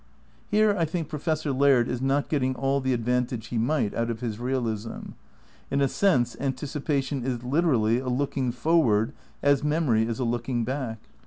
[0.49, 4.19] Here I think Professor Laird is not getting all the advantage he might out of
[4.19, 5.11] his realism.
[5.69, 11.01] In a sense anticipation is literally a looking forward as memory is a looking back.